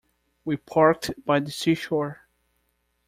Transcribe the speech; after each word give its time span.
We 0.45 0.57
parked 0.57 1.11
by 1.27 1.41
the 1.41 1.51
seashore. 1.51 2.27